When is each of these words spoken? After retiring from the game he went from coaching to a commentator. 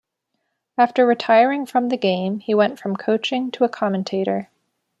After 0.79 1.05
retiring 1.05 1.67
from 1.67 1.89
the 1.89 1.95
game 1.95 2.39
he 2.39 2.55
went 2.55 2.79
from 2.79 2.95
coaching 2.95 3.51
to 3.51 3.65
a 3.65 3.69
commentator. 3.69 4.49